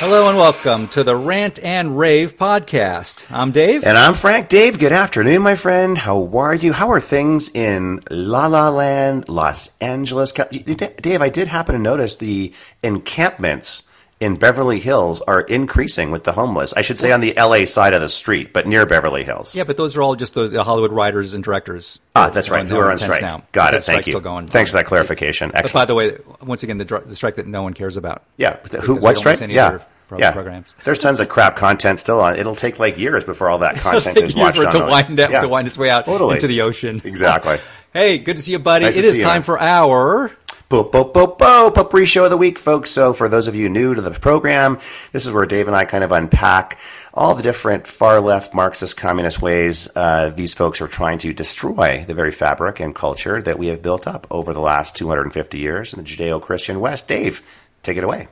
[0.00, 3.28] Hello and welcome to the Rant and Rave podcast.
[3.32, 3.82] I'm Dave.
[3.82, 4.48] And I'm Frank.
[4.48, 5.98] Dave, good afternoon, my friend.
[5.98, 6.72] How are you?
[6.72, 10.30] How are things in La La Land, Los Angeles?
[10.30, 13.87] Dave, I did happen to notice the encampments
[14.20, 16.74] in Beverly Hills are increasing with the homeless.
[16.74, 19.54] I should say on the LA side of the street, but near Beverly Hills.
[19.54, 22.00] Yeah, but those are all just the, the Hollywood writers and directors.
[22.16, 22.66] Ah, that's right.
[22.66, 23.22] Who are on strike.
[23.22, 23.44] Now.
[23.52, 23.82] Got it.
[23.82, 24.20] Thank you.
[24.20, 25.52] Thanks for that clarification.
[25.54, 25.72] Excellent.
[25.72, 28.24] But by the way, once again, the, the strike that no one cares about.
[28.36, 28.56] Yeah.
[28.82, 29.40] Who, what strike?
[29.40, 29.82] Yeah.
[30.08, 30.32] Pro- yeah.
[30.32, 30.74] programs.
[30.84, 32.38] There's tons of crap content still on.
[32.38, 34.72] It'll take like years before all that content is watched on.
[34.72, 35.42] To wind, yeah.
[35.42, 36.36] to wind its way out totally.
[36.36, 37.02] into the ocean.
[37.04, 37.58] Exactly.
[37.92, 38.86] hey, good to see you, buddy.
[38.86, 40.32] Nice it is time for our
[40.70, 42.90] Bo, bo, bo, bo, Potpourri Show of the Week, folks.
[42.90, 44.74] So, for those of you new to the program,
[45.12, 46.78] this is where Dave and I kind of unpack
[47.14, 52.04] all the different far left Marxist communist ways uh, these folks are trying to destroy
[52.06, 55.94] the very fabric and culture that we have built up over the last 250 years
[55.94, 57.08] in the Judeo Christian West.
[57.08, 57.40] Dave,
[57.82, 58.28] take it away.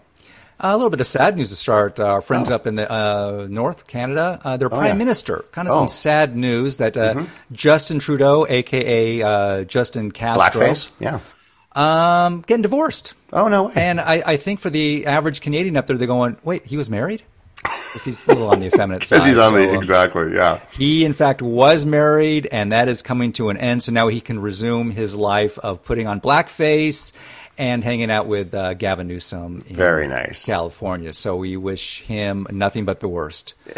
[0.61, 1.99] a little bit of sad news to start.
[1.99, 2.55] Our friends Oh.
[2.57, 4.93] up in the uh, North Canada, uh, their prime yeah.
[4.95, 5.79] minister, kind of Oh.
[5.79, 10.91] some sad news that uh, Justin Trudeau, aka uh, Justin Castro, Blackface?
[11.01, 11.21] Yeah.
[11.77, 13.15] Um, getting divorced.
[13.33, 13.73] Oh, no way.
[13.77, 16.89] And I, I think for the average Canadian up there, they're going, wait, he was
[16.91, 17.23] married?
[17.63, 19.17] 'Cause he's a little on the effeminate side.
[19.17, 20.61] Because he's on so, the, um, exactly, yeah.
[20.73, 23.83] He, in fact, was married, and that is coming to an end.
[23.83, 27.13] So now he can resume his life of putting on blackface
[27.59, 30.45] and hanging out with uh, Gavin Newsom in Very nice.
[30.45, 31.15] California.
[31.15, 33.55] So we wish him nothing but the worst.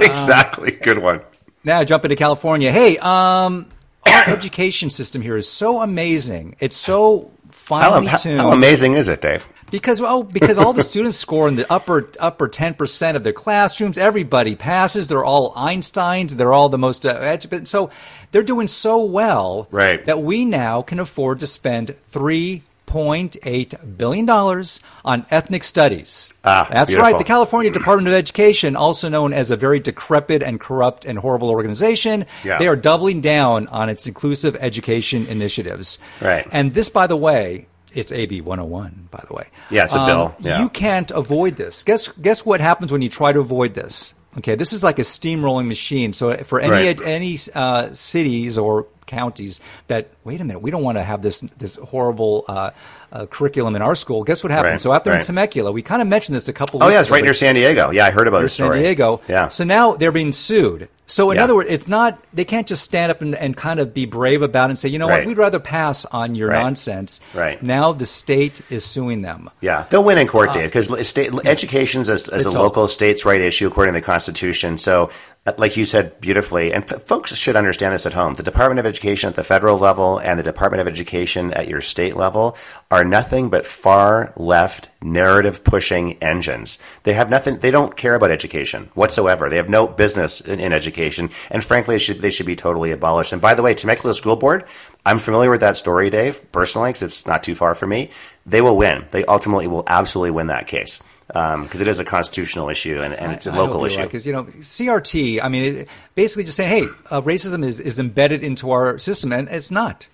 [0.00, 0.72] exactly.
[0.82, 1.22] Good one.
[1.64, 2.70] Now jump into California.
[2.70, 3.66] Hey, um,
[4.08, 6.56] our education system here is so amazing.
[6.60, 8.40] It's so finely how, tuned.
[8.40, 9.48] how amazing is it, Dave?
[9.70, 13.32] Because oh, because all the students score in the upper upper ten percent of their
[13.32, 13.98] classrooms.
[13.98, 15.08] Everybody passes.
[15.08, 16.32] They're all Einsteins.
[16.32, 17.64] They're all the most uh.
[17.64, 17.90] So
[18.30, 20.04] they're doing so well Right.
[20.04, 26.32] that we now can afford to spend three point eight billion dollars on ethnic studies.
[26.44, 27.10] Ah, That's beautiful.
[27.12, 27.18] right.
[27.18, 31.50] The California Department of Education, also known as a very decrepit and corrupt and horrible
[31.50, 32.58] organization, Yeah.
[32.58, 35.98] they are doubling down on its inclusive education initiatives.
[36.20, 36.46] Right.
[36.52, 39.46] And this, by the way, it's AB 101, by the way.
[39.70, 40.34] Yeah, it's a Um, bill.
[40.40, 40.62] Yeah.
[40.62, 41.82] You can't avoid this.
[41.82, 44.14] Guess guess what happens when you try to avoid this?
[44.38, 46.12] Okay, this is like a steamrolling machine.
[46.12, 47.00] So for any Right.
[47.02, 51.40] any uh, cities or counties that wait a minute, we don't want to have this
[51.58, 52.70] this horrible uh,
[53.12, 54.22] uh, curriculum in our school.
[54.24, 54.72] Guess what happened?
[54.72, 55.22] Right, So out there in.
[55.22, 56.80] Temecula, we kind of mentioned this a couple.
[56.82, 57.90] Of Oh, yeah, it's ago, right near San Diego.
[57.90, 58.70] Yeah, I heard about near this San.
[58.72, 59.20] Diego.
[59.28, 59.48] Yeah.
[59.48, 60.88] So now they're being sued.
[61.08, 61.44] So in Yeah.
[61.44, 64.42] other words, it's not they can't just stand up and, and kind of be brave
[64.42, 66.60] about it and say, you know what, we'd rather pass on your Right.
[66.60, 67.20] nonsense.
[67.32, 67.62] Right.
[67.62, 69.48] Now the state is suing them.
[69.60, 72.88] Yeah, they'll win in court, Dave, because state education is as, as a all- local
[72.88, 74.78] states' right issue according to the Constitution.
[74.78, 75.10] So,
[75.46, 78.80] uh, like you said beautifully, and f- folks should understand this at home: the Department
[78.80, 82.56] of Education at the federal level and the Department of Education at your state level
[82.90, 86.78] are nothing but far left narrative pushing engines.
[87.02, 87.58] They have nothing.
[87.58, 89.48] They don't care about education whatsoever.
[89.48, 92.90] They have no business in, in education, and frankly, they should they should be totally
[92.90, 93.32] abolished.
[93.32, 94.64] And by the way, Temecula School Board,
[95.04, 98.10] I'm familiar with that story, Dave, personally, because it's not too far from me.
[98.44, 99.06] They will win.
[99.10, 103.32] They ultimately will absolutely win that case because it is a constitutional issue and, and
[103.32, 104.02] it's a I local hope issue.
[104.02, 105.42] because you know CRT.
[105.42, 109.32] I mean, it, basically just saying, hey, uh, racism is is embedded into our system,
[109.32, 110.08] and it's not.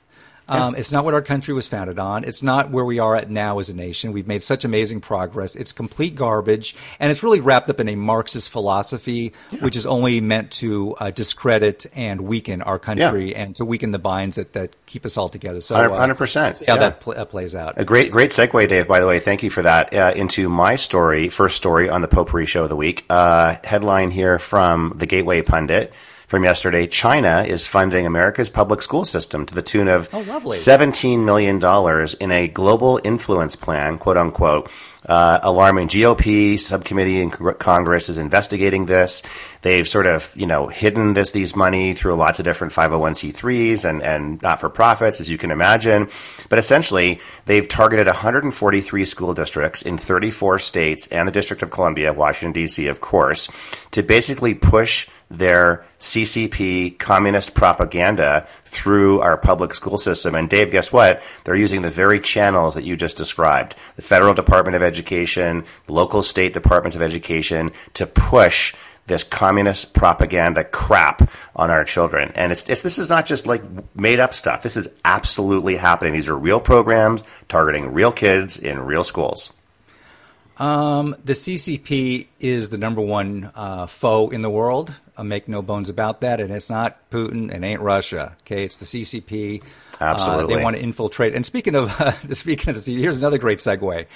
[0.49, 2.25] Um, It's not what our country was founded on.
[2.25, 4.13] It's not where we are at now as a nation.
[4.13, 5.57] We've made such amazing progress.
[5.57, 10.21] It's complete garbage, and it's really wrapped up in a Marxist philosophy, which is only
[10.21, 14.75] meant to uh, discredit and weaken our country and to weaken the binds that, that
[14.87, 15.61] keep us all together.
[15.61, 16.81] So, uh, 100%, see how yeah.
[16.81, 17.75] that pl- uh, plays out.
[17.77, 18.89] A great, great segue, Dave.
[18.89, 19.95] By the way, thank you for that.
[19.95, 23.05] Uh, into my story, first story on the Potpourri Show of the week.
[23.09, 25.93] Uh, headline here from the Gateway Pundit
[26.33, 31.27] from yesterday: China is funding America's public school system to the tune of Oh, seventeen
[31.27, 34.71] million dollars in a global influence plan, quote unquote.
[35.05, 35.89] Uh, alarming.
[35.89, 39.23] GOP subcommittee in Congress is investigating this.
[39.63, 44.01] They've sort of, you know, hidden this these money through lots of different 501c3s and
[44.01, 46.09] and not for profits, as you can imagine.
[46.49, 52.13] But essentially, they've targeted 143 school districts in 34 states and the District of Columbia,
[52.13, 53.49] Washington D.C., of course,
[53.91, 60.35] to basically push their CCP communist propaganda through our public school system.
[60.35, 61.23] And Dave, guess what?
[61.45, 66.23] They're using the very channels that you just described the federal Department of Education, local
[66.23, 68.75] state departments of education to push
[69.07, 72.31] this communist propaganda crap on our children.
[72.35, 73.63] And it's, it's this is not just like
[73.97, 74.63] made up stuff.
[74.63, 76.13] This is absolutely happening.
[76.13, 79.53] These are real programs targeting real kids in real schools.
[80.59, 84.93] Um, the CCP is the number one uh, foe in the world.
[85.23, 86.41] Uh, make no bones about that.
[86.41, 87.55] And it's not Putin.
[87.55, 88.37] It ain't Russia.
[88.43, 89.63] Okay, it's the CCP.
[89.63, 90.57] Uh, Absolutely.
[90.57, 91.35] they want to infiltrate.
[91.35, 94.07] And speaking of uh, speaking of the CCP, here's another great segue.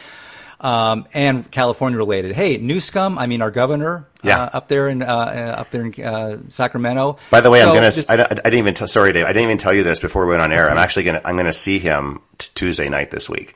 [0.60, 2.34] um, and California related.
[2.34, 4.42] Hey, Newsom, I mean our governor, Yeah.
[4.44, 7.18] uh, up there in uh, uh, up there in uh, Sacramento.
[7.30, 7.82] By the way, I'm gonna.
[7.82, 8.74] this- I, I didn't even.
[8.74, 9.24] T- sorry, Dave.
[9.26, 10.70] I didn't even tell you this before we went on air.
[10.70, 11.20] I'm actually gonna.
[11.24, 13.54] I'm gonna see him t- Tuesday night this week.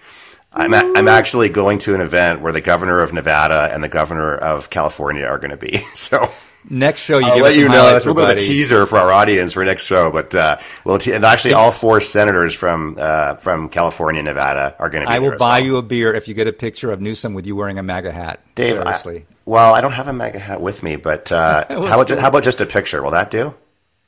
[0.53, 0.75] I'm.
[0.75, 4.35] A, I'm actually going to an event where the governor of Nevada and the governor
[4.37, 5.79] of California are going to be.
[5.95, 6.31] So
[6.69, 7.87] next show you I'll give let us you know.
[7.87, 10.11] That's a little bit of a teaser for our audience for next show.
[10.11, 14.75] But uh, well, t- and actually, all four senators from uh, from California, and Nevada
[14.79, 15.15] are going to be.
[15.15, 15.67] I will buy well.
[15.67, 18.13] you a beer if you get a picture of Newsom with you wearing a MAGA
[18.13, 18.43] hat.
[18.55, 18.79] Dave.
[18.79, 22.29] I, well, I don't have a MAGA hat with me, but uh, how, about, how
[22.29, 23.03] about just a picture?
[23.03, 23.55] Will that do?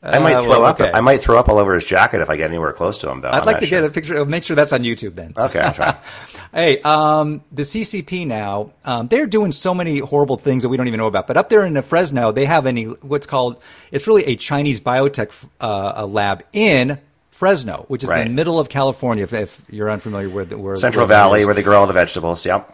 [0.04, 0.80] I might Uh, throw well, up.
[0.80, 0.90] okay.
[0.92, 3.20] I might throw up all over his jacket if I get anywhere close to him,
[3.20, 3.30] though.
[3.30, 4.24] I'd like to get a picture.
[4.24, 5.32] Make sure that's on YouTube then.
[5.36, 5.96] Okay, I'll try.
[6.54, 10.86] Hey, um, the CCP now, um, they're doing so many horrible things that we don't
[10.86, 11.26] even know about.
[11.26, 13.56] But up there in the Fresno, they have any what's called
[13.90, 15.32] it's really a Chinese biotech
[15.62, 16.98] uh, a lab in
[17.30, 19.24] Fresno, which is in the middle of California.
[19.24, 21.94] If, if you're unfamiliar with the where Central where Valley, where they grow all the
[21.94, 22.44] vegetables.
[22.44, 22.70] Yep.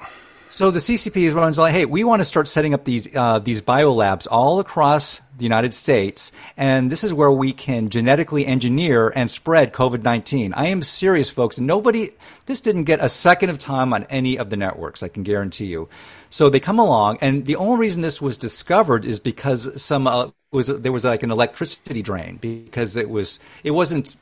[0.50, 3.38] So the CCP is runs like, hey, we want to start setting up these uh,
[3.38, 9.12] these biolabs all across the United States, and this is where we can genetically engineer
[9.14, 10.54] and spread COVID nineteen.
[10.54, 11.60] I am serious, folks.
[11.60, 12.12] Nobody,
[12.46, 15.02] this didn't get a second of time on any of the networks.
[15.02, 15.88] I can guarantee you.
[16.30, 20.30] So they come along, and the only reason this was discovered is because some uh,
[20.50, 24.16] was there was like an electricity drain because it was it wasn't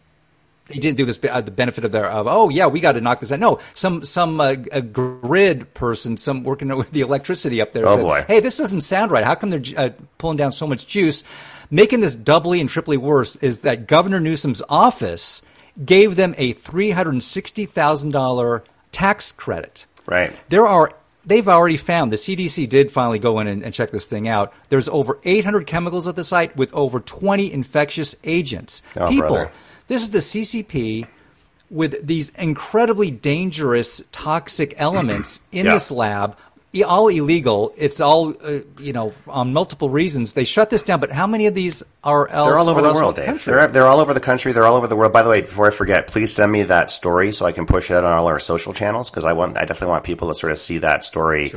[0.69, 3.01] they didn't do this uh, the benefit of their of oh yeah we got to
[3.01, 7.61] knock this out no some some uh, a grid person some working with the electricity
[7.61, 8.25] up there Oh, said boy.
[8.27, 11.23] hey this doesn't sound right how come they're uh, pulling down so much juice
[11.71, 15.43] making this doubly and triply worse is that Governor Newsom's office
[15.85, 18.63] gave them a three hundred sixty thousand dollar
[18.93, 20.39] tax credit Right.
[20.49, 20.93] there are
[21.25, 24.55] they've already found the CDC did finally go in and, and check this thing out.
[24.69, 28.81] There's over 800 chemicals at the site with over 20 infectious agents.
[28.97, 29.51] Oh, People, brother.
[29.89, 31.07] This is the CCP
[31.71, 35.73] with these incredibly dangerous toxic elements in Yeah.
[35.75, 36.37] this lab.
[36.87, 37.73] All illegal.
[37.79, 40.35] It's all, uh, you know, on multiple reasons.
[40.35, 42.49] They shut this down, but how many of these are else?
[42.49, 43.25] They're all over the world, Dave.
[43.25, 43.55] country?
[43.55, 44.53] They're, they're all over the country.
[44.53, 45.11] They're all over the world.
[45.11, 47.91] By the way, before I forget, please send me that story so I can push
[47.91, 50.53] it on all our social channels because I want, I definitely want people to sort
[50.53, 51.51] of see that story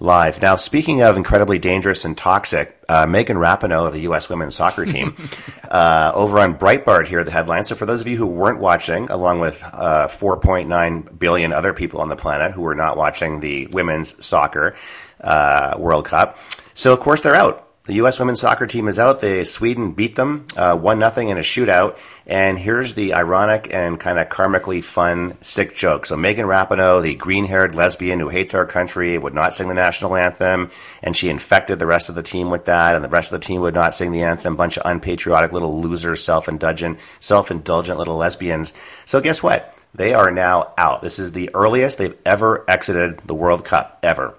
[0.00, 0.42] live.
[0.42, 4.28] Now, speaking of incredibly dangerous and toxic, uh, Megan Rapinoe of the U.S.
[4.28, 5.16] women's soccer team
[5.70, 7.64] uh, over on Breitbart here, the headline.
[7.64, 12.00] So for those of you who weren't watching, along with uh, 4.9 billion other people
[12.00, 14.74] on the planet who were not watching the women's soccer
[15.20, 16.38] uh, World Cup,
[16.74, 17.63] so of course they're out.
[17.86, 18.18] The U.S.
[18.18, 19.20] women's soccer team is out.
[19.20, 21.98] They Sweden beat them uh, one nothing in a shootout.
[22.26, 26.06] And here's the ironic and kind of karmically fun sick joke.
[26.06, 30.16] So Megan Rapinoe, the green-haired lesbian who hates our country, would not sing the national
[30.16, 30.70] anthem,
[31.02, 32.94] and she infected the rest of the team with that.
[32.94, 34.56] And the rest of the team would not sing the anthem.
[34.56, 38.72] Bunch of unpatriotic little losers, self-indulgent, self-indulgent little lesbians.
[39.04, 39.78] So guess what?
[39.94, 41.02] They are now out.
[41.02, 44.38] This is the earliest they've ever exited the World Cup ever.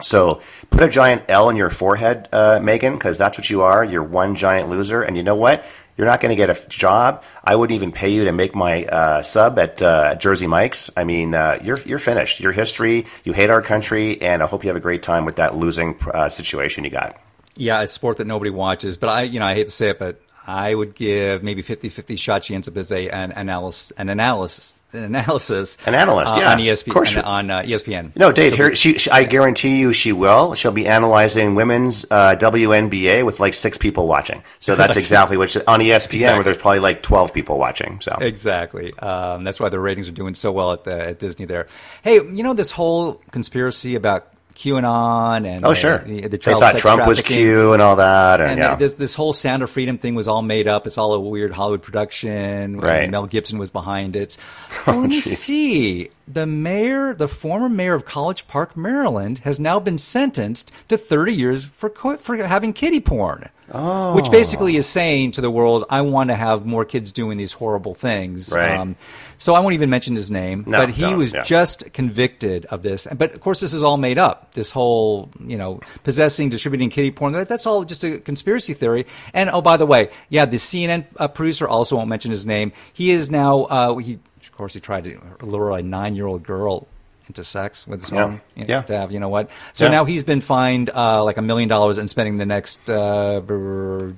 [0.00, 3.84] So put a giant L in your forehead, uh, Megan, because that's what you are.
[3.84, 5.02] You're one giant loser.
[5.02, 5.64] And you know what?
[5.96, 7.24] You're not going to get a job.
[7.42, 10.90] I wouldn't even pay you to make my uh, sub at uh, Jersey Mike's.
[10.96, 12.40] I mean, uh, you're you're finished.
[12.40, 13.06] Your history.
[13.24, 15.98] You hate our country, and I hope you have a great time with that losing
[16.12, 17.18] uh, situation you got.
[17.54, 19.98] Yeah, a sport that nobody watches, but I, you know, I hate to say it,
[19.98, 24.75] but I would give maybe 50-50 shot ends up as a an analysis, an analysis,
[24.92, 26.52] an analysis, An analyst, uh, yeah.
[26.52, 27.16] on ESPN, Of course.
[27.16, 28.16] on, uh, ESPN.
[28.16, 28.54] No, Dave.
[28.54, 30.54] Here, she, she, I guarantee you, she will.
[30.54, 34.42] She'll be analyzing women's uh, WNBA with like six people watching.
[34.60, 38.00] So that's exactly what she, on ESPN, where there's probably like twelve people watching.
[38.00, 38.92] So Exactly.
[38.98, 41.66] Um, that's why the ratings are doing so well at, the, at Disney there.
[42.02, 46.78] Hey, you know this whole conspiracy about QAnon and oh sure, the, the they thought
[46.78, 47.20] Trump was.
[47.20, 48.74] Q and all that, and, And yeah.
[48.74, 50.86] this this whole Sound of Freedom thing was all made up.
[50.86, 52.80] It's all a weird Hollywood production.
[52.80, 53.10] Right.
[53.10, 54.36] Mel Gibson was behind it.
[54.88, 55.38] Oh, let me geez.
[55.38, 56.10] see.
[56.28, 61.34] The mayor, the former mayor of College Park, Maryland, has now been sentenced to 30
[61.34, 63.48] years for for having kiddie porn.
[63.78, 64.16] Oh.
[64.16, 67.52] Which basically is saying to the world, I want to have more kids doing these
[67.52, 68.54] horrible things.
[68.54, 68.96] Um,
[69.38, 71.42] so I won't even mention his name, No, but he don't, was yeah.
[71.42, 73.06] just convicted of this.
[73.14, 74.54] But of course, this is all made up.
[74.54, 79.06] This whole, you know, possessing, distributing kiddie porn—that's all just a conspiracy theory.
[79.34, 82.72] And oh, by the way, yeah, the CNN uh, producer also won't mention his name.
[82.94, 86.42] He is now, uh, he, of course, he tried to lure a nine year old
[86.42, 86.88] girl
[87.28, 88.24] into sex with his Yeah.
[88.24, 88.82] own, you know, Yeah.
[88.82, 89.48] to have, you know what?
[89.72, 89.90] So Yeah.
[89.90, 93.40] now he's been fined uh, like a million dollars and spending the next uh,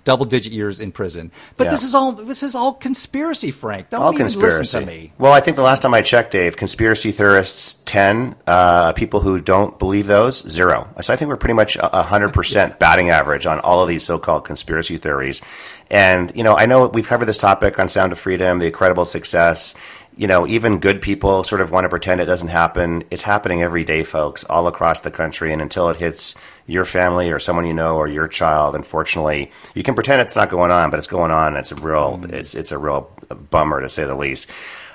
[0.04, 1.30] double digit years in prison.
[1.56, 1.70] But Yeah.
[1.70, 3.90] this is all this is all conspiracy, Frank.
[3.90, 4.58] Don't all even conspiracy.
[4.60, 5.12] listen to me.
[5.18, 9.40] Well, I think the last time I checked, Dave, conspiracy theorists ten, uh, people who
[9.40, 10.88] don't believe those zero.
[11.00, 14.02] So I think we're pretty much a hundred percent batting average on all of these
[14.04, 15.40] so-called conspiracy theories.
[15.90, 19.04] And you know, I know we've covered this topic on Sound of Freedom, the incredible
[19.06, 19.74] success.
[20.18, 23.04] You know, even good people sort of want to pretend it doesn't happen.
[23.08, 25.52] It's happening every day, folks, all across the country.
[25.52, 26.34] And until it hits
[26.66, 30.48] your family or someone you know or your child, unfortunately, you can pretend it's not
[30.48, 31.56] going on, but it's going on.
[31.56, 33.12] It's a real, it's, it's a real
[33.50, 34.50] bummer to say the least.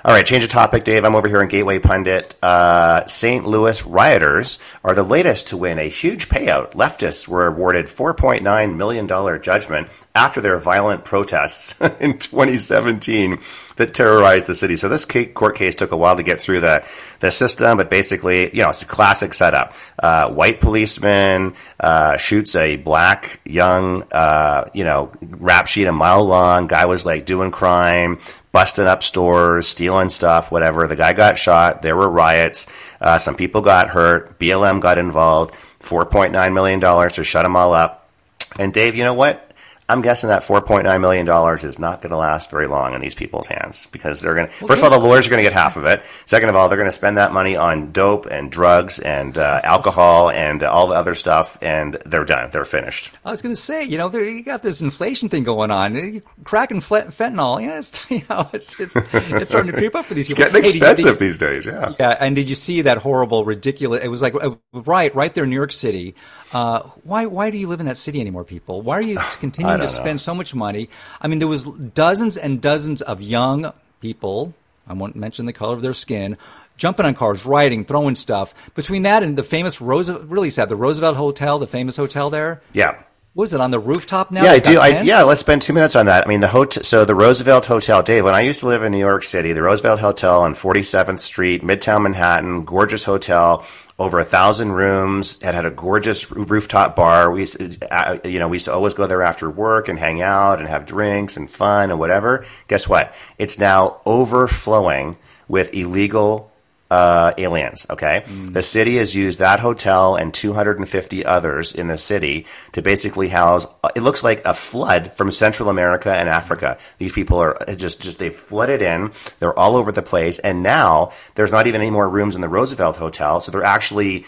[0.06, 1.02] All right, change of topic, Dave.
[1.02, 2.36] I'm over here in Gateway Pundit.
[2.42, 3.46] Uh, St.
[3.46, 6.72] Louis rioters are the latest to win a huge payout.
[6.72, 9.08] Leftists were awarded $4.9 million
[9.40, 13.38] judgment after their violent protests in 2017
[13.76, 14.76] that terrorized the city.
[14.76, 16.86] So this court case took a while to get through the,
[17.20, 19.72] the system, but basically, you know, it's a classic setup.
[19.98, 26.26] Uh, white policeman uh, shoots a black young, uh, you know, rap sheet a mile
[26.26, 26.66] long.
[26.66, 28.18] Guy was like doing crime
[28.54, 30.86] busting up stores, stealing stuff, whatever.
[30.86, 31.82] The guy got shot.
[31.82, 32.68] There were riots.
[33.00, 34.38] Uh, some people got hurt.
[34.38, 35.52] BLM got involved.
[35.80, 38.08] $4.9 million to shut them all up.
[38.56, 39.43] And Dave, you know what?
[39.86, 43.14] I'm guessing that 4.9 million dollars is not going to last very long in these
[43.14, 44.52] people's hands because they're going to.
[44.60, 44.86] Well, first yeah.
[44.86, 46.04] of all, the lawyers are going to get half of it.
[46.24, 49.60] Second of all, they're going to spend that money on dope and drugs and uh,
[49.62, 52.50] alcohol and all the other stuff, and they're done.
[52.50, 53.10] They're finished.
[53.26, 56.22] I was going to say, you know, you got this inflation thing going on.
[56.44, 60.30] Cracking fentanyl, yeah, it's, you know, it's it's, it's starting to creep up for these.
[60.30, 60.50] it's people.
[60.50, 61.66] getting hey, expensive you, these days.
[61.66, 61.92] Yeah.
[62.00, 64.02] Yeah, and did you see that horrible, ridiculous?
[64.02, 66.14] It was like uh, right, right there in New York City.
[66.54, 68.80] Uh, why why do you live in that city anymore, people?
[68.80, 70.28] Why are you continuing to spend know.
[70.28, 70.88] so much money?
[71.20, 74.54] I mean, there was dozens and dozens of young people.
[74.86, 76.38] I won't mention the color of their skin.
[76.76, 78.52] Jumping on cars, riding, throwing stuff.
[78.74, 82.62] Between that and the famous Roosevelt, really sad, the Roosevelt Hotel, the famous hotel there.
[82.72, 83.00] Yeah
[83.34, 84.44] was it on the rooftop now?
[84.44, 84.78] Yeah, I do.
[84.78, 86.24] I, yeah, let's spend two minutes on that.
[86.24, 86.84] I mean, the hotel.
[86.84, 88.24] So the Roosevelt Hotel, Dave.
[88.24, 91.62] When I used to live in New York City, the Roosevelt Hotel on 47th Street,
[91.62, 93.66] Midtown Manhattan, gorgeous hotel,
[93.98, 95.36] over a thousand rooms.
[95.42, 97.30] It had a gorgeous rooftop bar.
[97.32, 99.98] We, used to, uh, you know, we used to always go there after work and
[99.98, 102.44] hang out and have drinks and fun and whatever.
[102.68, 103.14] Guess what?
[103.38, 105.16] It's now overflowing
[105.48, 106.52] with illegal
[106.90, 107.86] uh, aliens.
[107.90, 108.52] Okay, mm.
[108.52, 113.66] the city has used that hotel and 250 others in the city to basically house.
[113.96, 116.78] It looks like a flood from Central America and Africa.
[116.98, 119.12] These people are just just they flooded in.
[119.38, 122.48] They're all over the place, and now there's not even any more rooms in the
[122.48, 123.40] Roosevelt Hotel.
[123.40, 124.24] So they're actually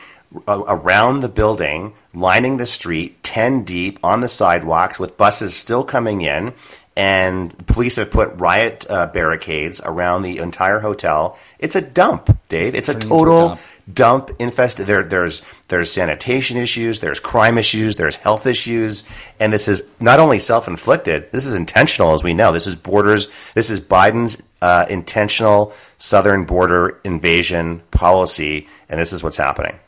[0.48, 6.20] around the building, lining the street, 10 deep on the sidewalks with buses still coming
[6.22, 6.52] in
[6.96, 11.38] and police have put riot uh, barricades around the entire hotel.
[11.58, 12.74] It's a dump, Dave.
[12.74, 13.60] It's, it's a total dump.
[13.92, 14.86] dump infested.
[14.86, 19.04] There, there's there's sanitation issues, there's crime issues, there's health issues,
[19.38, 21.30] and this is not only self inflicted.
[21.32, 22.52] This is intentional, as we know.
[22.52, 23.52] This is borders.
[23.52, 29.78] This is Biden's uh, intentional southern border invasion policy, and this is what's happening.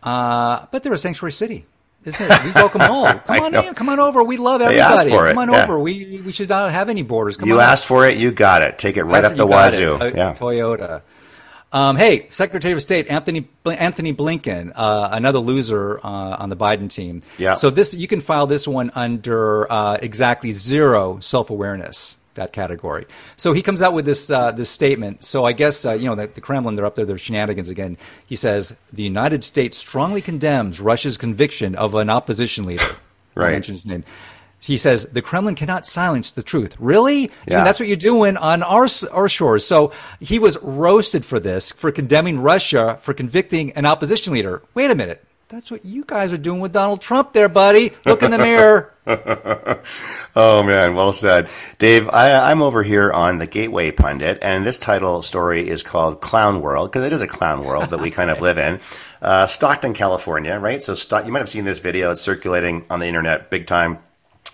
[0.00, 1.66] Uh, but they're a sanctuary city
[2.06, 2.44] isn't it?
[2.44, 3.12] We welcome all.
[3.14, 3.74] Come on in.
[3.74, 4.22] Come on over.
[4.22, 5.10] We love everybody.
[5.10, 5.64] Come on yeah.
[5.64, 5.78] over.
[5.78, 7.36] We we should not have any borders.
[7.36, 8.18] Come you asked for it.
[8.18, 8.78] You got it.
[8.78, 9.98] Take it right up the wazoo.
[10.14, 10.34] yeah.
[10.34, 11.02] Toyota.
[11.72, 16.88] Um, hey, Secretary of State Anthony Antony Blinken, uh, another loser uh, on the Biden
[16.88, 17.22] team.
[17.38, 17.54] Yeah.
[17.54, 23.06] So this you can file this one under uh, exactly zero self awareness that category.
[23.36, 25.24] So he comes out with this uh, this statement.
[25.24, 27.98] So I guess uh, you know the, the, Kremlin they're up there, their shenanigans again.
[28.26, 32.96] He says the United States strongly condemns Russia's conviction of an opposition leader.
[33.34, 33.48] right.
[33.48, 34.04] I mentioned his name.
[34.60, 36.76] He says the Kremlin cannot silence the truth.
[36.78, 37.30] Really?
[37.46, 37.62] Yeah.
[37.62, 39.64] that's what you're doing on our our shores.
[39.64, 44.62] So he was roasted for this, for condemning Russia for convicting an opposition leader.
[44.74, 45.25] Wait a minute.
[45.48, 47.92] That's what you guys are doing with Donald Trump there, buddy.
[48.04, 48.92] Look in the mirror.
[50.34, 50.96] oh, man.
[50.96, 51.48] Well said.
[51.78, 56.20] Dave, I, am over here on the Gateway Pundit, and this title story is called
[56.20, 58.80] Clown World, because it is a clown world that we kind of live in.
[59.22, 60.82] Uh, Stockton, California, right?
[60.82, 62.10] So you might have seen this video.
[62.10, 64.00] It's circulating on the internet big time.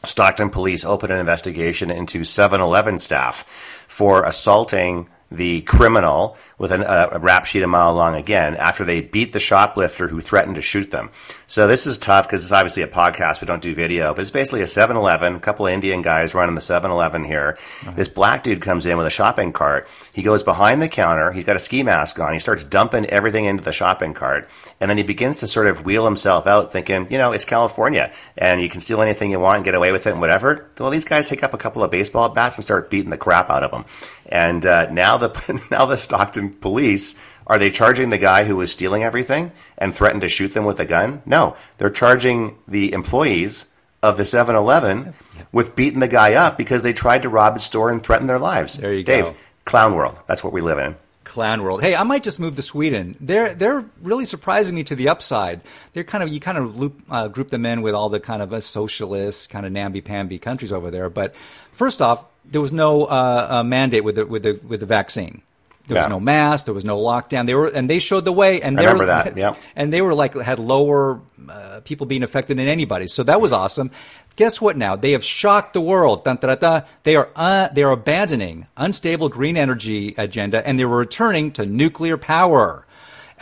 [0.04, 3.44] Stockton police opened an investigation into 7 Eleven staff
[3.88, 8.84] for assaulting the criminal with an, uh, a rap sheet a mile long again after
[8.84, 11.10] they beat the shoplifter who threatened to shoot them.
[11.46, 13.40] So this is tough because it's obviously a podcast.
[13.40, 16.54] We don't do video, but it's basically a 7-Eleven, a couple of Indian guys running
[16.54, 17.56] the 7-Eleven here.
[17.58, 17.90] Uh-huh.
[17.92, 19.88] This black dude comes in with a shopping cart.
[20.12, 21.32] He goes behind the counter.
[21.32, 22.32] He's got a ski mask on.
[22.32, 24.48] He starts dumping everything into the shopping cart.
[24.80, 28.12] And then he begins to sort of wheel himself out thinking, you know, it's California
[28.38, 30.68] and you can steal anything you want and get away with it and whatever.
[30.78, 33.50] Well, these guys take up a couple of baseball bats and start beating the crap
[33.50, 33.84] out of them.
[34.32, 37.14] And uh, now the now the Stockton police
[37.46, 40.80] are they charging the guy who was stealing everything and threatened to shoot them with
[40.80, 41.20] a gun?
[41.26, 43.66] No, they're charging the employees
[44.02, 45.12] of the 7-Eleven
[45.52, 48.38] with beating the guy up because they tried to rob his store and threaten their
[48.38, 48.78] lives.
[48.78, 49.34] There you Dave, go.
[49.64, 50.18] clown world.
[50.26, 50.96] That's what we live in.
[51.24, 51.82] Clown world.
[51.82, 53.16] Hey, I might just move to Sweden.
[53.20, 55.60] They're they're really surprising me to the upside.
[55.92, 58.40] They're kind of you kind of loop, uh, group them in with all the kind
[58.40, 61.10] of a socialist kind of namby pamby countries over there.
[61.10, 61.34] But
[61.70, 65.42] first off, there was no uh, uh, mandate with the with the with the vaccine
[65.86, 66.66] There was no mask.
[66.66, 67.46] There was no lockdown.
[67.46, 68.62] They were, and they showed the way.
[68.62, 69.56] And I they remember were, that, yeah.
[69.74, 73.06] And they were like had lower uh, people being affected than anybody.
[73.06, 73.90] So that was awesome.
[74.36, 74.76] Guess what?
[74.76, 76.24] Now they have shocked the world.
[76.24, 76.82] Dun, dun, dun, dun.
[77.02, 81.66] They are uh, they are abandoning unstable green energy agenda, and they were returning to
[81.66, 82.86] nuclear power.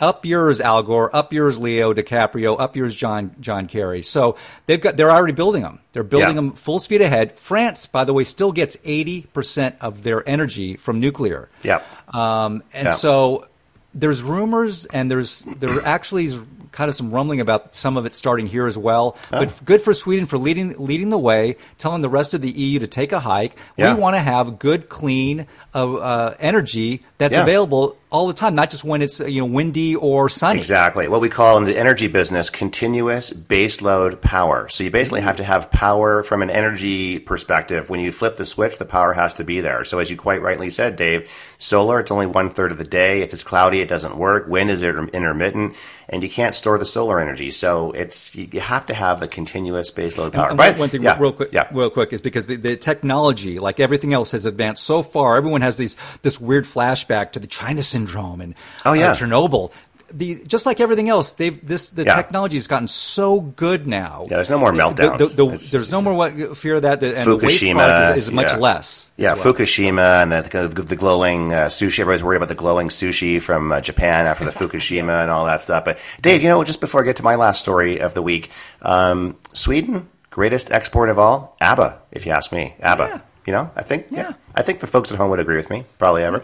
[0.01, 1.15] Up yours, Al Gore.
[1.15, 2.59] Up yours, Leo DiCaprio.
[2.59, 4.01] Up yours, John John Kerry.
[4.01, 5.79] So they've got they're already building them.
[5.93, 6.33] They're building Yeah.
[6.33, 7.37] them full speed ahead.
[7.39, 11.49] France, by the way, still gets eighty percent of their energy from nuclear.
[11.63, 11.81] Yeah.
[12.11, 12.93] Um, and Yeah.
[12.93, 13.45] so
[13.93, 16.41] there's rumors, and there's there actually is
[16.71, 19.17] kind of some rumbling about some of it starting here as well.
[19.31, 19.39] Oh.
[19.45, 22.79] But good for Sweden for leading leading the way, telling the rest of the EU
[22.79, 23.57] to take a hike.
[23.77, 23.93] Yeah.
[23.93, 27.43] We want to have good, clean uh, uh, energy that's Yeah.
[27.43, 30.59] available all the time, not just when it's you know windy or sunny.
[30.59, 31.07] Exactly.
[31.07, 34.67] What we call in the energy business continuous baseload power.
[34.69, 37.89] So you basically have to have power from an energy perspective.
[37.89, 39.83] When you flip the switch, the power has to be there.
[39.83, 43.21] So as you quite rightly said, Dave, solar, it's only one third of the day.
[43.21, 44.47] If it's cloudy, it doesn't work.
[44.47, 45.75] Wind is intermittent
[46.09, 47.49] and you can't store the solar energy.
[47.51, 50.49] So it's, you have to have the continuous baseload power.
[50.49, 51.67] And But- one, one thing, yeah, real quick, Yeah.
[51.71, 55.35] real quick, is because the, the technology, like everything else, has advanced so far.
[55.37, 59.11] Everyone has these this weird flashback to the China syndrome and Oh, yeah.
[59.11, 59.71] uh, Chernobyl.
[60.13, 62.15] The just like everything else, they've this the Yeah.
[62.15, 64.25] technology has gotten so good now.
[64.29, 65.17] Yeah, there's no more The- meltdowns.
[65.17, 68.25] the- the- It's- there's no more what, fear of that, the- and the Fukushima, is,
[68.25, 68.57] is much yeah.
[68.57, 69.11] less.
[69.17, 69.43] Yeah, well.
[69.43, 71.99] Fukushima and the, the, the glowing uh, sushi.
[71.99, 75.61] Everybody's worried about the glowing sushi from uh, Japan after the Fukushima and all that
[75.61, 75.85] stuff.
[75.85, 78.49] But Dave, you know, just before I get to my last story of the week,
[78.81, 82.75] um, Sweden, greatest export of all, ABBA, if you ask me.
[82.81, 83.03] ABBA.
[83.07, 83.19] Yeah.
[83.47, 84.33] You know, I think, Yeah.
[84.55, 86.43] I think the folks at home would agree with me, probably ever.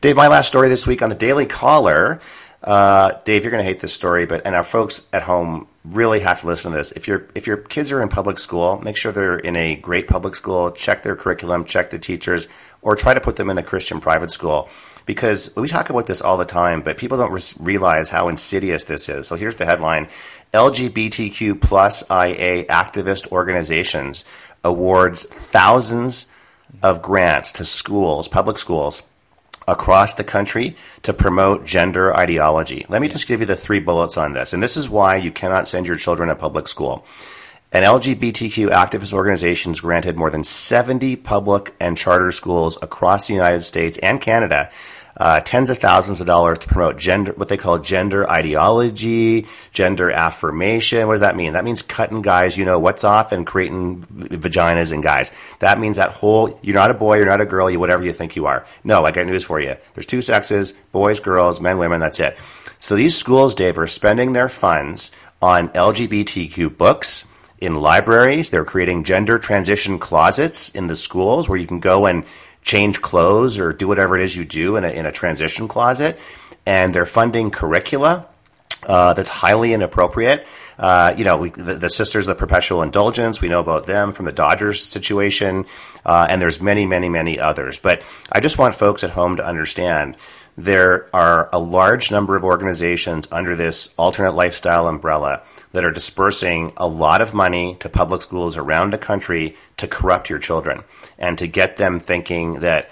[0.00, 2.18] Dave, my last story this week on the Daily Caller.
[2.62, 6.20] Uh, Dave, you're going to hate this story, but and our folks at home really
[6.20, 6.92] have to listen to this.
[6.92, 10.08] If your if your kids are in public school, make sure they're in a great
[10.08, 10.70] public school.
[10.70, 12.48] Check their curriculum, check the teachers,
[12.82, 14.68] or try to put them in a Christian private school.
[15.06, 18.84] Because we talk about this all the time, but people don't re- realize how insidious
[18.84, 19.26] this is.
[19.26, 20.06] So here's the headline:
[20.52, 24.24] LGBTQ plus IA activist organizations
[24.62, 26.30] awards thousands
[26.82, 29.02] of grants to schools, public schools,
[29.70, 32.84] across the country to promote gender ideology.
[32.88, 34.52] Let me just give you the three bullets on this.
[34.52, 37.06] And this is why you cannot send your children to public school.
[37.72, 43.62] An LGBTQ activist organizations granted more than 70 public and charter schools across the United
[43.62, 44.70] States and Canada
[45.16, 50.10] uh, tens of thousands of dollars to promote gender, what they call gender ideology, gender
[50.10, 51.06] affirmation.
[51.06, 51.52] What does that mean?
[51.52, 55.32] That means cutting guys, you know, what's off and creating vaginas and guys.
[55.60, 58.12] That means that whole, you're not a boy, you're not a girl, you whatever you
[58.12, 58.64] think you are.
[58.84, 59.76] No, I got news for you.
[59.94, 62.38] There's two sexes, boys, girls, men, women, that's it.
[62.78, 65.10] So these schools, Dave, are spending their funds
[65.42, 67.26] on LGBTQ books,
[67.60, 68.50] in libraries.
[68.50, 72.24] They're creating gender transition closets in the schools where you can go and
[72.62, 76.18] change clothes or do whatever it is you do in a, in a transition closet.
[76.66, 78.26] And they're funding curricula
[78.86, 80.46] uh, that's highly inappropriate.
[80.78, 84.24] Uh, you know, we, the, the Sisters of Perpetual Indulgence, we know about them from
[84.24, 85.66] the Dodgers situation,
[86.04, 87.78] uh, and there's many, many, many others.
[87.78, 90.16] But I just want folks at home to understand
[90.56, 96.72] there are a large number of organizations under this alternate lifestyle umbrella that are dispersing
[96.76, 100.82] a lot of money to public schools around the country to corrupt your children
[101.18, 102.90] and to get them thinking that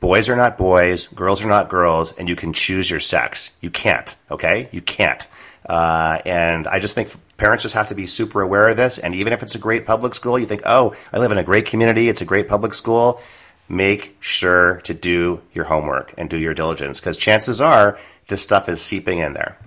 [0.00, 3.56] boys are not boys, girls are not girls, and you can choose your sex.
[3.60, 4.68] You can't, okay?
[4.72, 5.26] You can't.
[5.68, 8.98] Uh, and I just think parents just have to be super aware of this.
[8.98, 11.44] And even if it's a great public school, you think, oh, I live in a
[11.44, 13.20] great community, it's a great public school.
[13.68, 18.68] Make sure to do your homework and do your diligence because chances are this stuff
[18.68, 19.58] is seeping in there.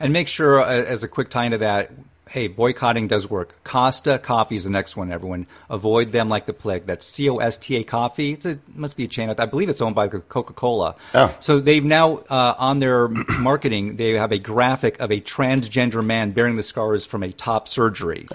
[0.00, 1.90] And make sure, uh, as a quick tie into that,
[2.28, 3.62] hey, boycotting does work.
[3.64, 5.46] Costa Coffee is the next one, everyone.
[5.70, 6.86] Avoid them like the plague.
[6.86, 8.32] That's C O S T A Coffee.
[8.32, 9.30] It must be a chain.
[9.30, 10.96] I believe it's owned by Coca Cola.
[11.14, 11.34] Oh.
[11.40, 16.32] So they've now, uh, on their marketing, they have a graphic of a transgender man
[16.32, 18.26] bearing the scars from a top surgery.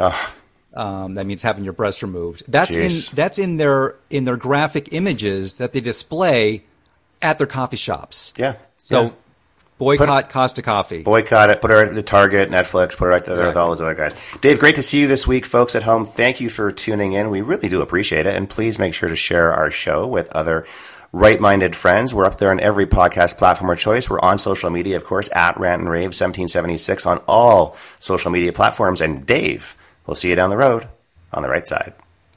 [0.73, 2.43] Um, that means having your breast removed.
[2.47, 3.09] That's Jeez.
[3.09, 6.63] in that's in their in their graphic images that they display
[7.23, 8.33] at their coffee shops.
[8.37, 8.55] Yeah.
[8.77, 9.11] So Yeah.
[9.79, 11.01] Boycott Costa Coffee.
[11.01, 13.81] boycott it, put her at the Target, Netflix, put her right there with all those
[13.81, 14.13] other guys.
[14.41, 16.05] Dave, great to see you this week, folks at home.
[16.05, 17.31] Thank you for tuning in.
[17.31, 18.35] We really do appreciate it.
[18.35, 20.65] And please make sure to share our show with other
[21.11, 22.13] right-minded friends.
[22.13, 24.09] We're up there on every podcast platform of choice.
[24.09, 28.53] We're on social media, of course, at Rant and Rave 1776 on all social media
[28.53, 29.01] platforms.
[29.01, 30.87] And Dave, we'll see you down the road
[31.33, 31.93] on the right side.